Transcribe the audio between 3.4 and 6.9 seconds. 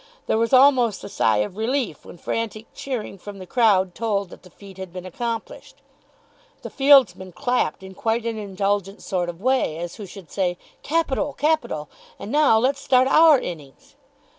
crowd told that the feat had been accomplished. The